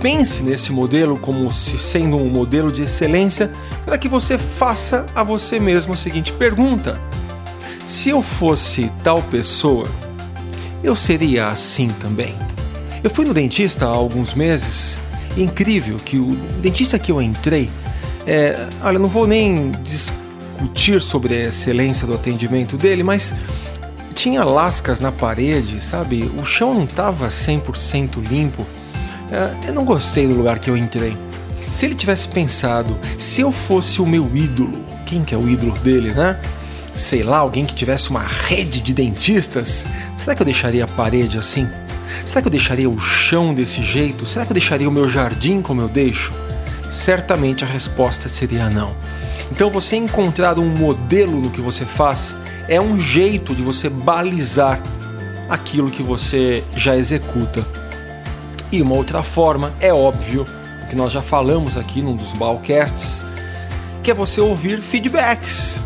Pense 0.00 0.42
nesse 0.42 0.72
modelo 0.72 1.16
como 1.16 1.50
se 1.52 1.78
sendo 1.78 2.16
um 2.16 2.28
modelo 2.28 2.70
de 2.70 2.82
excelência 2.82 3.50
para 3.86 3.96
que 3.96 4.08
você 4.08 4.36
faça 4.36 5.06
a 5.14 5.22
você 5.22 5.60
mesmo 5.60 5.94
a 5.94 5.96
seguinte 5.96 6.32
pergunta: 6.32 7.00
Se 7.86 8.08
eu 8.08 8.22
fosse 8.22 8.90
tal 9.02 9.22
pessoa, 9.22 9.86
eu 10.82 10.96
seria 10.96 11.48
assim 11.48 11.88
também? 11.88 12.34
Eu 13.02 13.10
fui 13.10 13.26
no 13.26 13.34
dentista 13.34 13.84
há 13.84 13.90
alguns 13.90 14.32
meses 14.32 14.98
incrível 15.36 15.96
que 15.96 16.16
o 16.18 16.34
dentista 16.62 16.98
que 16.98 17.12
eu 17.12 17.20
entrei, 17.20 17.68
é, 18.26 18.66
olha, 18.82 18.98
não 18.98 19.08
vou 19.08 19.26
nem 19.26 19.70
discutir 19.82 21.02
sobre 21.02 21.34
a 21.34 21.48
excelência 21.48 22.06
do 22.06 22.14
atendimento 22.14 22.78
dele, 22.78 23.02
mas 23.02 23.34
tinha 24.14 24.42
lascas 24.44 24.98
na 24.98 25.12
parede, 25.12 25.82
sabe? 25.82 26.30
O 26.40 26.44
chão 26.44 26.72
não 26.72 26.84
estava 26.84 27.28
100% 27.28 28.26
limpo. 28.26 28.64
É, 29.30 29.68
eu 29.68 29.74
não 29.74 29.84
gostei 29.84 30.26
do 30.26 30.34
lugar 30.34 30.58
que 30.58 30.70
eu 30.70 30.76
entrei. 30.76 31.14
Se 31.70 31.84
ele 31.84 31.94
tivesse 31.94 32.28
pensado, 32.28 32.96
se 33.18 33.42
eu 33.42 33.52
fosse 33.52 34.00
o 34.00 34.06
meu 34.06 34.30
ídolo, 34.34 34.72
quem 35.04 35.22
que 35.22 35.34
é 35.34 35.38
o 35.38 35.46
ídolo 35.46 35.72
dele, 35.80 36.12
né? 36.12 36.40
Sei 36.94 37.22
lá, 37.22 37.38
alguém 37.38 37.64
que 37.64 37.74
tivesse 37.74 38.10
uma 38.10 38.22
rede 38.22 38.80
de 38.80 38.94
dentistas, 38.94 39.86
será 40.16 40.34
que 40.34 40.42
eu 40.42 40.46
deixaria 40.46 40.84
a 40.84 40.88
parede 40.88 41.38
assim? 41.38 41.68
Será 42.24 42.40
que 42.40 42.46
eu 42.46 42.52
deixaria 42.52 42.88
o 42.88 43.00
chão 43.00 43.52
desse 43.52 43.82
jeito? 43.82 44.24
Será 44.24 44.44
que 44.44 44.52
eu 44.52 44.54
deixaria 44.54 44.88
o 44.88 44.92
meu 44.92 45.08
jardim 45.08 45.60
como 45.60 45.80
eu 45.80 45.88
deixo? 45.88 46.32
Certamente 46.90 47.64
a 47.64 47.66
resposta 47.66 48.28
seria 48.28 48.70
não. 48.70 48.94
Então 49.50 49.70
você 49.70 49.96
encontrar 49.96 50.58
um 50.58 50.68
modelo 50.68 51.40
no 51.40 51.50
que 51.50 51.60
você 51.60 51.84
faz 51.84 52.36
é 52.68 52.80
um 52.80 53.00
jeito 53.00 53.54
de 53.54 53.62
você 53.62 53.88
balizar 53.88 54.80
aquilo 55.48 55.90
que 55.90 56.02
você 56.02 56.62
já 56.76 56.96
executa. 56.96 57.66
E 58.70 58.80
uma 58.80 58.94
outra 58.94 59.22
forma, 59.22 59.72
é 59.80 59.92
óbvio, 59.92 60.46
que 60.88 60.96
nós 60.96 61.12
já 61.12 61.22
falamos 61.22 61.76
aqui 61.76 62.00
num 62.00 62.16
dos 62.16 62.32
balcasts, 62.32 63.24
que 64.02 64.10
é 64.10 64.14
você 64.14 64.40
ouvir 64.40 64.80
feedbacks. 64.80 65.80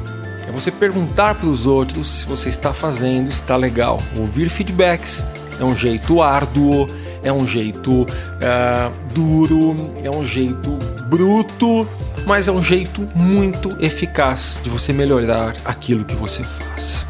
É 0.48 0.50
você 0.50 0.70
perguntar 0.70 1.34
para 1.34 1.46
os 1.46 1.66
outros 1.66 2.08
se 2.08 2.26
você 2.26 2.48
está 2.48 2.72
fazendo, 2.72 3.28
está 3.28 3.54
legal. 3.54 4.00
Ouvir 4.16 4.48
feedbacks 4.48 5.24
é 5.60 5.64
um 5.64 5.76
jeito 5.76 6.22
árduo, 6.22 6.86
é 7.22 7.30
um 7.30 7.46
jeito 7.46 8.02
uh, 8.02 9.12
duro, 9.12 9.92
é 10.02 10.10
um 10.10 10.26
jeito 10.26 10.70
bruto, 11.04 11.86
mas 12.24 12.48
é 12.48 12.52
um 12.52 12.62
jeito 12.62 13.06
muito 13.14 13.76
eficaz 13.78 14.58
de 14.64 14.70
você 14.70 14.90
melhorar 14.90 15.54
aquilo 15.66 16.02
que 16.06 16.16
você 16.16 16.42
faz. 16.42 17.06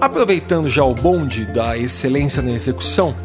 Aproveitando 0.00 0.68
já 0.68 0.84
o 0.84 0.94
bonde 0.94 1.46
da 1.46 1.76
excelência 1.76 2.40
na 2.40 2.52
execução, 2.52 3.16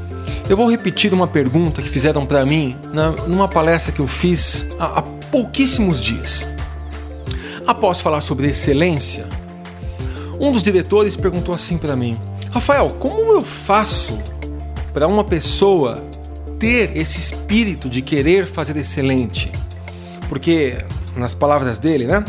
eu 0.50 0.58
vou 0.58 0.70
repetir 0.70 1.14
uma 1.14 1.28
pergunta 1.28 1.80
que 1.80 1.90
fizeram 1.90 2.26
para 2.26 2.44
mim 2.44 2.76
na, 2.92 3.12
numa 3.12 3.48
palestra 3.48 3.92
que 3.92 4.00
eu 4.00 4.08
fiz 4.08 4.66
há, 4.80 5.00
há 5.00 5.02
pouquíssimos 5.02 6.02
dias. 6.02 6.48
Após 7.66 8.02
falar 8.02 8.22
sobre 8.22 8.48
excelência, 8.48 9.26
um 10.40 10.52
dos 10.52 10.64
diretores 10.64 11.16
perguntou 11.16 11.54
assim 11.54 11.78
para 11.78 11.96
mim: 11.96 12.18
Rafael, 12.50 12.90
como 13.00 13.32
eu 13.32 13.42
faço 13.42 14.18
para 14.92 15.08
uma 15.08 15.24
pessoa 15.24 16.04
ter 16.60 16.96
esse 16.98 17.20
espírito 17.20 17.90
de 17.90 18.02
querer 18.02 18.46
fazer 18.46 18.76
excelente? 18.78 19.52
Porque, 20.28 20.84
nas 21.16 21.34
palavras 21.34 21.78
dele, 21.78 22.08
né? 22.08 22.24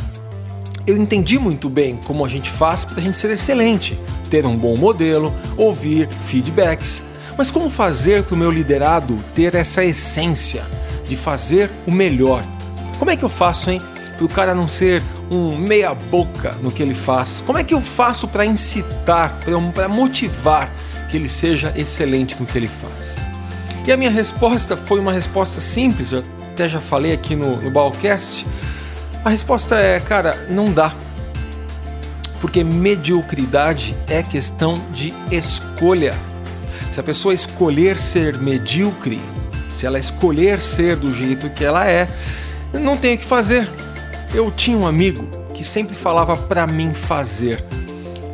Eu 0.87 0.97
entendi 0.97 1.39
muito 1.39 1.71
bem 1.71 1.97
como 2.05 2.25
a 2.25 2.29
gente 2.29 2.51
faz 2.51 2.85
para 2.85 2.99
a 2.99 3.01
gente 3.01 3.17
ser 3.17 3.31
excelente, 3.31 3.97
ter 4.29 4.45
um 4.45 4.57
bom 4.57 4.77
modelo, 4.77 5.33
ouvir 5.57 6.09
feedbacks. 6.27 7.05
Mas 7.39 7.51
como 7.51 7.71
fazer 7.71 8.25
para 8.25 8.35
o 8.35 8.39
meu 8.39 8.51
liderado 8.51 9.17
ter 9.35 9.55
essa 9.55 9.85
essência 9.85 10.65
de 11.09 11.17
fazer 11.17 11.71
o 11.87 11.93
melhor? 11.93 12.45
Como 12.99 13.11
é 13.11 13.17
que 13.17 13.25
eu 13.25 13.29
faço, 13.29 13.71
hein? 13.71 13.81
Para 14.23 14.27
o 14.27 14.35
cara 14.37 14.55
não 14.55 14.69
ser 14.69 15.03
um 15.29 15.57
meia-boca 15.57 16.53
no 16.63 16.71
que 16.71 16.81
ele 16.81 16.95
faz? 16.95 17.43
Como 17.45 17.59
é 17.59 17.65
que 17.65 17.75
eu 17.75 17.81
faço 17.81 18.29
para 18.29 18.47
incitar, 18.47 19.37
para 19.75 19.89
motivar 19.89 20.73
que 21.11 21.17
ele 21.17 21.29
seja 21.29 21.73
excelente 21.75 22.37
no 22.39 22.47
que 22.47 22.57
ele 22.57 22.69
faz? 22.69 23.21
E 23.85 23.91
a 23.91 23.97
minha 23.97 24.13
resposta 24.13 24.77
foi 24.77 25.01
uma 25.01 25.13
resposta 25.13 25.61
simples, 25.61 26.13
eu 26.13 26.23
até 26.53 26.69
já 26.69 26.81
falei 26.81 27.13
aqui 27.13 27.35
no, 27.35 27.57
no 27.57 27.69
Balcast. 27.69 28.47
A 29.25 29.31
resposta 29.31 29.75
é, 29.75 29.99
cara, 29.99 30.47
não 30.49 30.67
dá. 30.73 30.95
Porque 32.41 32.63
mediocridade 32.63 33.93
é 34.07 34.23
questão 34.23 34.75
de 34.93 35.13
escolha. 35.33 36.15
Se 36.93 37.01
a 37.01 37.03
pessoa 37.03 37.35
escolher 37.35 37.99
ser 37.99 38.39
medíocre, 38.39 39.21
se 39.69 39.85
ela 39.85 39.99
escolher 39.99 40.63
ser 40.63 40.95
do 40.95 41.13
jeito 41.13 41.51
que 41.51 41.65
ela 41.65 41.85
é, 41.91 42.07
não 42.73 42.97
tem 42.97 43.17
o 43.17 43.19
que 43.19 43.25
fazer. 43.25 43.69
Eu 44.35 44.51
tinha 44.51 44.79
um 44.79 44.87
amigo 44.87 45.25
que 45.55 45.63
sempre 45.63 45.95
falava 45.95 46.35
para 46.37 46.67
mim 46.67 46.95
fazer. 46.95 47.63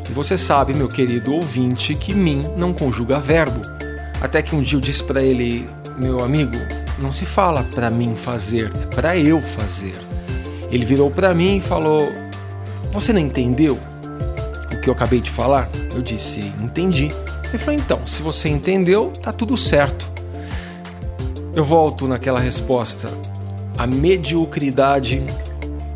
E 0.09 0.13
você 0.13 0.39
sabe, 0.39 0.73
meu 0.73 0.87
querido 0.87 1.35
ouvinte, 1.35 1.95
que 1.95 2.15
mim 2.15 2.45
não 2.57 2.73
conjuga 2.73 3.19
verbo. 3.19 3.61
Até 4.21 4.41
que 4.41 4.55
um 4.55 4.63
dia 4.63 4.77
eu 4.77 4.81
disse 4.81 5.03
para 5.03 5.21
ele, 5.21 5.69
meu 5.99 6.23
amigo, 6.23 6.57
não 7.01 7.11
se 7.11 7.27
fala 7.27 7.65
para 7.65 7.91
mim 7.91 8.15
fazer, 8.15 8.71
é 8.75 8.95
para 8.95 9.17
eu 9.17 9.43
fazer. 9.43 9.95
Ele 10.71 10.85
virou 10.85 11.11
para 11.11 11.35
mim 11.35 11.57
e 11.57 11.61
falou: 11.61 12.13
Você 12.93 13.13
não 13.13 13.21
entendeu 13.21 13.79
o 14.73 14.81
que 14.81 14.89
eu 14.89 14.95
acabei 14.95 15.21
de 15.21 15.31
falar? 15.31 15.69
Eu 15.95 16.03
disse: 16.03 16.41
Entendi. 16.61 17.11
Ele 17.49 17.59
falou: 17.59 17.75
Então, 17.75 18.07
se 18.07 18.23
você 18.23 18.49
entendeu, 18.49 19.11
tá 19.23 19.33
tudo 19.33 19.57
certo. 19.57 20.11
Eu 21.55 21.65
volto 21.65 22.07
naquela 22.07 22.39
resposta. 22.39 23.09
A 23.77 23.87
mediocridade 23.87 25.23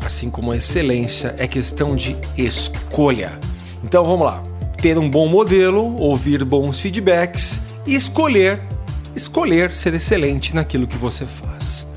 assim 0.05 0.29
como 0.29 0.51
a 0.51 0.57
excelência, 0.57 1.35
é 1.37 1.47
questão 1.47 1.95
de 1.95 2.15
escolha. 2.37 3.39
Então 3.83 4.05
vamos 4.05 4.25
lá. 4.25 4.43
Ter 4.81 4.97
um 4.97 5.09
bom 5.09 5.27
modelo, 5.27 5.95
ouvir 5.97 6.43
bons 6.43 6.79
feedbacks 6.79 7.61
e 7.85 7.95
escolher, 7.95 8.61
escolher 9.15 9.73
ser 9.73 9.93
excelente 9.93 10.53
naquilo 10.53 10.87
que 10.87 10.97
você 10.97 11.25
faz. 11.25 11.87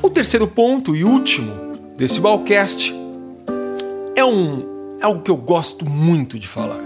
O 0.00 0.08
terceiro 0.08 0.46
ponto 0.46 0.94
e 0.94 1.02
último 1.02 1.52
desse 1.96 2.20
Balcast 2.20 2.94
é 4.14 4.24
um 4.24 4.72
é 5.00 5.04
algo 5.04 5.20
que 5.20 5.30
eu 5.30 5.36
gosto 5.36 5.84
muito 5.88 6.38
de 6.38 6.46
falar, 6.46 6.80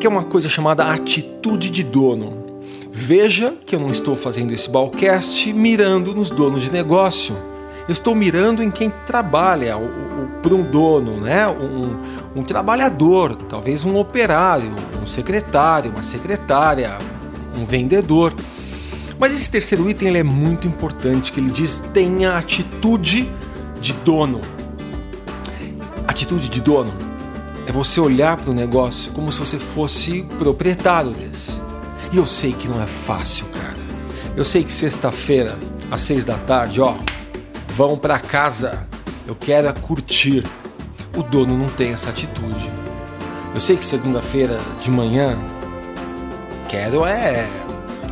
que 0.00 0.06
é 0.06 0.10
uma 0.10 0.24
coisa 0.24 0.48
chamada 0.48 0.84
atitude 0.84 1.70
de 1.70 1.82
dono. 1.82 2.60
Veja 2.92 3.54
que 3.64 3.74
eu 3.74 3.80
não 3.80 3.90
estou 3.90 4.16
fazendo 4.16 4.52
esse 4.52 4.68
Balcast 4.68 5.50
mirando 5.52 6.14
nos 6.14 6.28
donos 6.28 6.62
de 6.62 6.70
negócio 6.70 7.34
eu 7.86 7.92
estou 7.92 8.14
mirando 8.14 8.62
em 8.62 8.70
quem 8.70 8.90
trabalha, 9.04 9.76
para 10.42 10.54
um 10.54 10.62
dono, 10.62 11.20
né? 11.20 11.46
Um, 11.48 12.40
um, 12.40 12.44
trabalhador, 12.44 13.36
talvez 13.36 13.84
um 13.84 13.96
operário, 13.96 14.74
um 15.02 15.06
secretário, 15.06 15.90
uma 15.90 16.02
secretária, 16.02 16.96
um 17.56 17.64
vendedor. 17.64 18.34
Mas 19.18 19.32
esse 19.34 19.50
terceiro 19.50 19.88
item 19.88 20.08
ele 20.08 20.18
é 20.18 20.22
muito 20.22 20.66
importante, 20.66 21.30
que 21.30 21.40
ele 21.40 21.50
diz 21.50 21.84
tenha 21.92 22.36
atitude 22.36 23.30
de 23.80 23.92
dono. 23.92 24.40
Atitude 26.08 26.48
de 26.48 26.60
dono 26.60 26.92
é 27.66 27.72
você 27.72 28.00
olhar 28.00 28.36
para 28.36 28.50
o 28.50 28.54
negócio 28.54 29.12
como 29.12 29.30
se 29.32 29.38
você 29.38 29.58
fosse 29.58 30.22
proprietário 30.38 31.10
desse. 31.10 31.60
E 32.12 32.16
eu 32.16 32.26
sei 32.26 32.52
que 32.52 32.68
não 32.68 32.82
é 32.82 32.86
fácil, 32.86 33.46
cara. 33.46 33.74
Eu 34.36 34.44
sei 34.44 34.64
que 34.64 34.72
sexta-feira, 34.72 35.56
às 35.90 36.00
seis 36.00 36.24
da 36.24 36.36
tarde, 36.36 36.80
ó, 36.80 36.94
vão 37.76 37.98
para 37.98 38.18
casa. 38.18 38.86
Eu 39.26 39.34
quero 39.34 39.68
é 39.68 39.72
curtir. 39.72 40.44
O 41.16 41.22
dono 41.22 41.56
não 41.56 41.68
tem 41.68 41.92
essa 41.92 42.10
atitude. 42.10 42.70
Eu 43.52 43.60
sei 43.60 43.76
que 43.76 43.84
segunda-feira 43.84 44.58
de 44.80 44.90
manhã 44.90 45.36
quero 46.68 47.04
é 47.04 47.48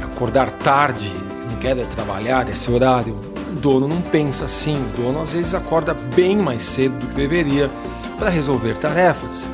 acordar 0.02 0.50
tarde, 0.50 1.12
não 1.50 1.56
quero 1.58 1.80
é 1.80 1.84
trabalhar 1.84 2.48
esse 2.48 2.70
horário. 2.70 3.18
O 3.50 3.54
dono 3.54 3.88
não 3.88 4.00
pensa 4.00 4.44
assim. 4.44 4.76
O 4.76 5.02
dono 5.02 5.20
às 5.20 5.32
vezes 5.32 5.54
acorda 5.54 5.94
bem 5.94 6.36
mais 6.36 6.62
cedo 6.62 6.98
do 6.98 7.06
que 7.08 7.14
deveria 7.14 7.70
para 8.18 8.30
resolver 8.30 8.76
tarefas. 8.78 9.48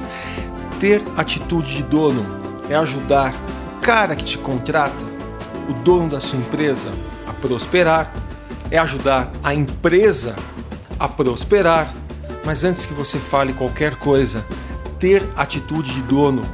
Ter 0.79 1.03
atitude 1.17 1.77
de 1.77 1.83
dono 1.83 2.25
é 2.69 2.75
ajudar 2.75 3.35
o 3.77 3.81
cara 3.81 4.15
que 4.15 4.25
te 4.25 4.39
contrata, 4.39 5.07
o 5.69 5.73
dono 5.73 6.11
da 6.11 6.21
sua 6.21 6.39
empresa, 6.39 6.91
a 7.27 7.33
prosperar 7.33 8.13
é 8.71 8.79
ajudar 8.79 9.31
a 9.43 9.55
empresa 9.55 10.35
a 10.99 11.09
prosperar. 11.09 11.93
Mas 12.45 12.65
antes 12.65 12.87
que 12.87 12.95
você 12.95 13.19
fale 13.19 13.53
qualquer 13.53 13.97
coisa, 13.97 14.45
ter 14.99 15.25
atitude 15.37 15.95
de 15.95 16.03
dono 16.03 16.47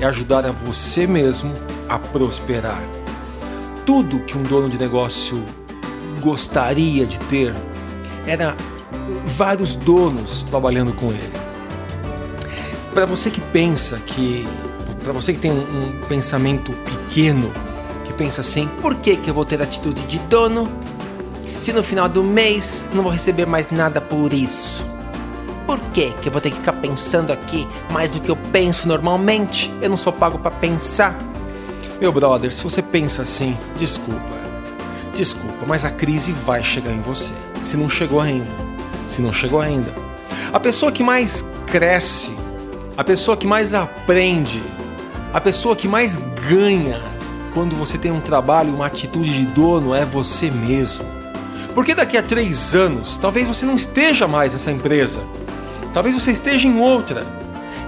é 0.00 0.04
ajudar 0.04 0.46
a 0.46 0.50
você 0.50 1.06
mesmo 1.06 1.52
a 1.88 1.98
prosperar. 1.98 2.82
Tudo 3.84 4.20
que 4.20 4.36
um 4.36 4.42
dono 4.42 4.68
de 4.68 4.78
negócio 4.78 5.42
gostaria 6.20 7.06
de 7.06 7.18
ter 7.20 7.54
era 8.26 8.56
vários 9.26 9.74
donos 9.74 10.42
trabalhando 10.42 10.92
com 10.92 11.08
ele. 11.08 11.32
Para 12.94 13.06
você 13.06 13.30
que 13.30 13.40
pensa 13.40 13.98
que, 13.98 14.46
para 15.02 15.12
você 15.12 15.32
que 15.32 15.38
tem 15.38 15.50
um, 15.50 15.56
um, 15.56 16.00
pensamento 16.08 16.72
pequeno, 16.72 17.50
que 18.04 18.12
pensa 18.12 18.42
assim, 18.42 18.68
por 18.80 18.94
que 18.96 19.16
que 19.16 19.30
eu 19.30 19.34
vou 19.34 19.44
ter 19.44 19.60
atitude 19.62 20.02
de 20.02 20.18
dono 20.20 20.70
se 21.62 21.72
no 21.72 21.84
final 21.84 22.08
do 22.08 22.24
mês 22.24 22.84
não 22.92 23.04
vou 23.04 23.12
receber 23.12 23.46
mais 23.46 23.70
nada 23.70 24.00
por 24.00 24.32
isso? 24.32 24.84
Por 25.64 25.78
que 25.92 26.10
que 26.20 26.26
eu 26.26 26.32
vou 26.32 26.40
ter 26.40 26.50
que 26.50 26.56
ficar 26.56 26.72
pensando 26.72 27.32
aqui 27.32 27.68
mais 27.92 28.10
do 28.10 28.20
que 28.20 28.28
eu 28.28 28.34
penso 28.50 28.88
normalmente? 28.88 29.72
Eu 29.80 29.88
não 29.88 29.96
sou 29.96 30.12
pago 30.12 30.40
para 30.40 30.50
pensar. 30.50 31.16
Meu 32.00 32.10
brother, 32.10 32.52
se 32.52 32.64
você 32.64 32.82
pensa 32.82 33.22
assim, 33.22 33.56
desculpa. 33.78 34.20
Desculpa, 35.14 35.64
mas 35.64 35.84
a 35.84 35.90
crise 35.92 36.32
vai 36.32 36.64
chegar 36.64 36.90
em 36.90 37.00
você. 37.00 37.32
Se 37.62 37.76
não 37.76 37.88
chegou 37.88 38.20
ainda. 38.20 38.50
Se 39.06 39.22
não 39.22 39.32
chegou 39.32 39.60
ainda. 39.60 39.94
A 40.52 40.58
pessoa 40.58 40.90
que 40.90 41.04
mais 41.04 41.44
cresce, 41.68 42.32
a 42.96 43.04
pessoa 43.04 43.36
que 43.36 43.46
mais 43.46 43.72
aprende, 43.72 44.60
a 45.32 45.40
pessoa 45.40 45.76
que 45.76 45.86
mais 45.86 46.18
ganha 46.48 47.00
quando 47.54 47.76
você 47.76 47.96
tem 47.96 48.10
um 48.10 48.20
trabalho, 48.20 48.74
uma 48.74 48.86
atitude 48.86 49.32
de 49.32 49.46
dono 49.46 49.94
é 49.94 50.04
você 50.04 50.50
mesmo. 50.50 51.21
Porque 51.74 51.94
daqui 51.94 52.16
a 52.16 52.22
três 52.22 52.74
anos, 52.74 53.16
talvez 53.16 53.46
você 53.46 53.64
não 53.64 53.76
esteja 53.76 54.28
mais 54.28 54.52
nessa 54.52 54.70
empresa. 54.70 55.20
Talvez 55.94 56.14
você 56.14 56.32
esteja 56.32 56.68
em 56.68 56.80
outra. 56.80 57.26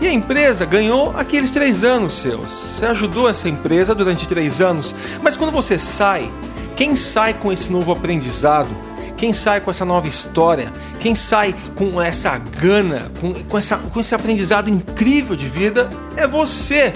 E 0.00 0.06
a 0.06 0.12
empresa 0.12 0.64
ganhou 0.64 1.12
aqueles 1.16 1.50
três 1.50 1.84
anos 1.84 2.14
seus. 2.14 2.50
Você 2.50 2.86
ajudou 2.86 3.28
essa 3.28 3.48
empresa 3.48 3.94
durante 3.94 4.26
três 4.26 4.60
anos. 4.60 4.94
Mas 5.22 5.36
quando 5.36 5.52
você 5.52 5.78
sai, 5.78 6.30
quem 6.76 6.96
sai 6.96 7.34
com 7.34 7.52
esse 7.52 7.70
novo 7.70 7.92
aprendizado, 7.92 8.68
quem 9.16 9.32
sai 9.32 9.60
com 9.60 9.70
essa 9.70 9.84
nova 9.84 10.08
história, 10.08 10.72
quem 11.00 11.14
sai 11.14 11.54
com 11.74 12.00
essa 12.00 12.36
gana, 12.36 13.10
com, 13.20 13.32
com, 13.32 13.58
essa, 13.58 13.76
com 13.76 14.00
esse 14.00 14.14
aprendizado 14.14 14.68
incrível 14.68 15.36
de 15.36 15.48
vida 15.48 15.88
é 16.16 16.26
você. 16.26 16.92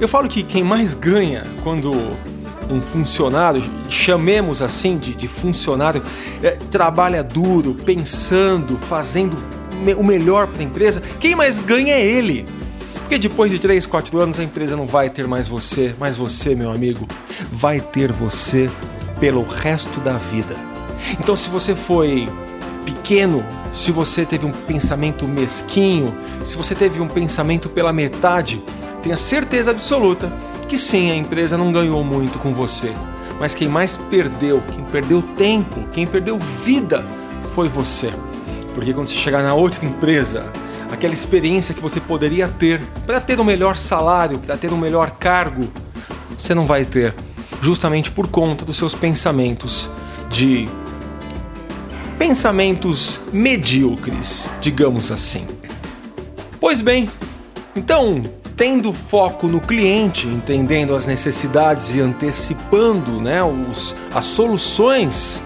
Eu 0.00 0.08
falo 0.08 0.28
que 0.28 0.42
quem 0.42 0.62
mais 0.62 0.94
ganha 0.94 1.46
quando 1.62 1.92
um 2.70 2.80
funcionário, 2.80 3.62
chamemos 3.88 4.60
assim 4.60 4.98
de, 4.98 5.14
de 5.14 5.28
funcionário, 5.28 6.02
é, 6.42 6.50
trabalha 6.50 7.22
duro, 7.22 7.74
pensando, 7.74 8.76
fazendo 8.78 9.36
o 9.96 10.02
melhor 10.02 10.46
para 10.46 10.60
a 10.60 10.64
empresa, 10.64 11.02
quem 11.20 11.34
mais 11.34 11.60
ganha 11.60 11.94
é 11.94 12.04
ele. 12.04 12.46
Porque 13.00 13.18
depois 13.18 13.52
de 13.52 13.58
3, 13.58 13.86
4 13.86 14.18
anos 14.18 14.40
a 14.40 14.42
empresa 14.42 14.76
não 14.76 14.86
vai 14.86 15.08
ter 15.08 15.28
mais 15.28 15.46
você, 15.46 15.94
mas 15.98 16.16
você, 16.16 16.54
meu 16.54 16.72
amigo, 16.72 17.06
vai 17.52 17.80
ter 17.80 18.10
você 18.10 18.68
pelo 19.20 19.42
resto 19.44 20.00
da 20.00 20.14
vida. 20.14 20.56
Então, 21.20 21.36
se 21.36 21.48
você 21.48 21.74
foi 21.74 22.28
pequeno, 22.84 23.44
se 23.72 23.92
você 23.92 24.24
teve 24.24 24.44
um 24.44 24.50
pensamento 24.50 25.26
mesquinho, 25.28 26.16
se 26.42 26.56
você 26.56 26.74
teve 26.74 27.00
um 27.00 27.06
pensamento 27.06 27.68
pela 27.68 27.92
metade, 27.92 28.60
tenha 29.02 29.16
certeza 29.16 29.70
absoluta 29.70 30.32
que 30.66 30.76
sim, 30.76 31.10
a 31.10 31.16
empresa 31.16 31.56
não 31.56 31.72
ganhou 31.72 32.02
muito 32.04 32.38
com 32.38 32.52
você. 32.52 32.92
Mas 33.38 33.54
quem 33.54 33.68
mais 33.68 33.96
perdeu, 33.96 34.62
quem 34.72 34.84
perdeu 34.84 35.22
tempo, 35.22 35.86
quem 35.92 36.06
perdeu 36.06 36.38
vida 36.38 37.04
foi 37.54 37.68
você. 37.68 38.12
Porque 38.74 38.92
quando 38.92 39.06
você 39.08 39.14
chegar 39.14 39.42
na 39.42 39.54
outra 39.54 39.84
empresa, 39.84 40.50
aquela 40.90 41.14
experiência 41.14 41.74
que 41.74 41.80
você 41.80 42.00
poderia 42.00 42.48
ter 42.48 42.80
para 43.06 43.20
ter 43.20 43.40
um 43.40 43.44
melhor 43.44 43.76
salário, 43.76 44.38
para 44.38 44.56
ter 44.56 44.72
um 44.72 44.76
melhor 44.76 45.12
cargo, 45.12 45.68
você 46.36 46.54
não 46.54 46.66
vai 46.66 46.84
ter, 46.84 47.14
justamente 47.60 48.10
por 48.10 48.28
conta 48.28 48.64
dos 48.64 48.76
seus 48.76 48.94
pensamentos 48.94 49.90
de 50.28 50.68
pensamentos 52.18 53.20
medíocres, 53.32 54.48
digamos 54.60 55.10
assim. 55.10 55.46
Pois 56.60 56.80
bem, 56.80 57.08
então, 57.74 58.24
tendo 58.56 58.92
foco 58.92 59.46
no 59.46 59.60
cliente, 59.60 60.26
entendendo 60.26 60.94
as 60.94 61.04
necessidades 61.04 61.94
e 61.94 62.00
antecipando 62.00 63.20
né, 63.20 63.44
os, 63.44 63.94
as 64.14 64.24
soluções 64.24 65.42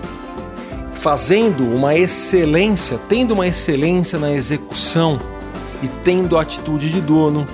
fazendo 0.95 1.65
uma 1.75 1.95
excelência, 1.95 3.01
tendo 3.09 3.33
uma 3.33 3.49
excelência 3.49 4.19
na 4.19 4.33
execução 4.33 5.19
e 5.83 5.89
tendo 5.89 6.39
a 6.39 6.43
atitude 6.43 6.91
de 6.91 7.01
dono, 7.01 7.49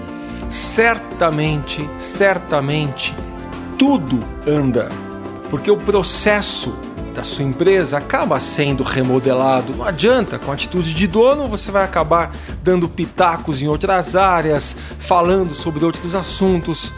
certamente, 0.48 1.88
certamente 1.96 3.14
tudo 3.78 4.18
anda. 4.46 4.88
Porque 5.48 5.70
o 5.70 5.76
processo 5.76 6.76
da 7.16 7.22
sua 7.22 7.44
empresa 7.44 7.96
acaba 7.96 8.38
sendo 8.38 8.82
remodelado. 8.82 9.74
Não 9.74 9.86
adianta, 9.86 10.38
com 10.38 10.50
a 10.50 10.54
atitude 10.54 10.92
de 10.92 11.06
dono, 11.06 11.48
você 11.48 11.72
vai 11.72 11.82
acabar 11.82 12.30
dando 12.62 12.90
pitacos 12.90 13.62
em 13.62 13.66
outras 13.66 14.14
áreas, 14.14 14.76
falando 14.98 15.54
sobre 15.54 15.82
outros 15.82 16.14
assuntos. 16.14 16.92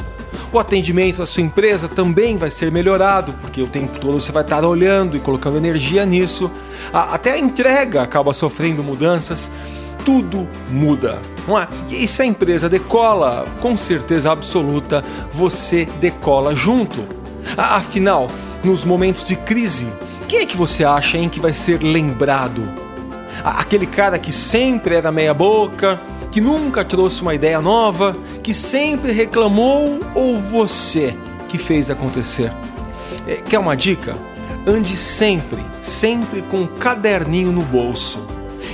O 0.52 0.58
atendimento 0.58 1.18
da 1.18 1.26
sua 1.26 1.42
empresa 1.44 1.86
também 1.88 2.36
vai 2.36 2.50
ser 2.50 2.72
melhorado, 2.72 3.32
porque 3.34 3.62
o 3.62 3.68
tempo 3.68 3.96
todo 4.00 4.20
você 4.20 4.32
vai 4.32 4.42
estar 4.42 4.64
olhando 4.64 5.16
e 5.16 5.20
colocando 5.20 5.56
energia 5.56 6.04
nisso. 6.04 6.50
Até 6.92 7.34
a 7.34 7.38
entrega 7.38 8.02
acaba 8.02 8.32
sofrendo 8.32 8.82
mudanças. 8.82 9.48
Tudo 10.04 10.48
muda, 10.68 11.22
não 11.46 11.56
é? 11.56 11.68
E 11.88 12.08
se 12.08 12.22
a 12.22 12.24
empresa 12.24 12.68
decola, 12.68 13.46
com 13.60 13.76
certeza 13.76 14.32
absoluta, 14.32 15.04
você 15.32 15.84
decola 16.00 16.56
junto. 16.56 17.04
Afinal, 17.56 18.26
nos 18.64 18.84
momentos 18.84 19.24
de 19.24 19.36
crise, 19.36 19.86
quem 20.28 20.40
é 20.40 20.46
que 20.46 20.58
você 20.58 20.84
acha 20.84 21.16
em 21.16 21.28
que 21.28 21.40
vai 21.40 21.54
ser 21.54 21.82
lembrado? 21.82 22.62
Aquele 23.42 23.86
cara 23.86 24.18
que 24.18 24.30
sempre 24.30 24.94
era 24.94 25.10
meia 25.10 25.32
boca, 25.32 25.98
que 26.30 26.40
nunca 26.40 26.84
trouxe 26.84 27.22
uma 27.22 27.34
ideia 27.34 27.62
nova, 27.62 28.14
que 28.42 28.52
sempre 28.52 29.10
reclamou 29.10 30.00
ou 30.14 30.38
você 30.38 31.16
que 31.48 31.56
fez 31.56 31.88
acontecer? 31.88 32.52
É, 33.26 33.36
quer 33.36 33.58
uma 33.58 33.74
dica? 33.74 34.16
Ande 34.66 34.98
sempre, 34.98 35.64
sempre 35.80 36.42
com 36.42 36.58
um 36.58 36.66
caderninho 36.66 37.50
no 37.50 37.62
bolso. 37.62 38.20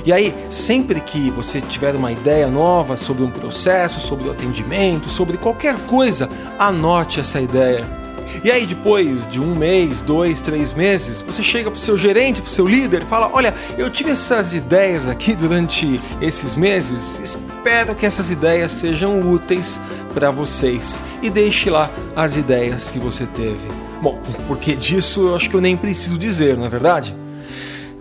E 0.05 0.11
aí, 0.11 0.35
sempre 0.49 0.99
que 0.99 1.31
você 1.31 1.61
tiver 1.61 1.95
uma 1.95 2.11
ideia 2.11 2.47
nova 2.47 2.97
sobre 2.97 3.23
um 3.23 3.31
processo, 3.31 4.01
sobre 4.01 4.27
o 4.27 4.31
atendimento, 4.31 5.09
sobre 5.09 5.37
qualquer 5.37 5.77
coisa, 5.87 6.29
anote 6.59 7.21
essa 7.21 7.39
ideia 7.39 8.04
e 8.43 8.51
aí, 8.51 8.65
depois 8.65 9.27
de 9.27 9.39
um 9.39 9.55
mês, 9.55 10.01
dois, 10.01 10.41
três 10.41 10.73
meses, 10.73 11.21
você 11.21 11.41
chega 11.41 11.69
para 11.69 11.77
o 11.77 11.79
seu 11.79 11.97
gerente, 11.97 12.41
para 12.41 12.49
o 12.49 12.51
seu 12.51 12.67
líder 12.67 13.03
e 13.03 13.05
fala: 13.05 13.29
Olha, 13.33 13.53
eu 13.77 13.89
tive 13.89 14.11
essas 14.11 14.53
ideias 14.53 15.07
aqui 15.07 15.35
durante 15.35 15.99
esses 16.21 16.55
meses, 16.55 17.19
espero 17.23 17.95
que 17.95 18.05
essas 18.05 18.29
ideias 18.29 18.71
sejam 18.71 19.19
úteis 19.19 19.79
para 20.13 20.31
vocês. 20.31 21.03
E 21.21 21.29
deixe 21.29 21.69
lá 21.69 21.89
as 22.15 22.35
ideias 22.35 22.89
que 22.89 22.99
você 22.99 23.25
teve. 23.25 23.67
Bom, 24.01 24.19
porque 24.47 24.75
disso 24.75 25.29
eu 25.29 25.35
acho 25.35 25.49
que 25.49 25.55
eu 25.55 25.61
nem 25.61 25.75
preciso 25.75 26.17
dizer, 26.17 26.57
não 26.57 26.65
é 26.65 26.69
verdade? 26.69 27.15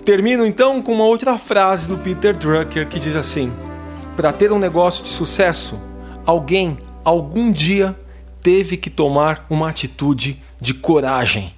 Termino 0.04 0.44
então 0.44 0.82
com 0.82 0.92
uma 0.92 1.04
outra 1.04 1.38
frase 1.38 1.88
do 1.88 1.96
Peter 1.96 2.36
Drucker 2.36 2.88
que 2.88 2.98
diz 2.98 3.16
assim: 3.16 3.50
Para 4.16 4.32
ter 4.32 4.52
um 4.52 4.58
negócio 4.58 5.02
de 5.02 5.08
sucesso, 5.08 5.80
alguém 6.26 6.76
algum 7.04 7.50
dia 7.50 7.96
teve 8.44 8.76
que 8.76 8.90
tomar 8.90 9.46
uma 9.48 9.70
atitude 9.70 10.38
de 10.60 10.74
coragem. 10.74 11.54